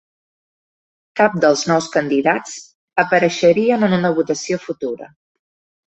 [1.21, 2.57] Cap dels nous candidats
[3.07, 5.17] apareixerien en una votació futura.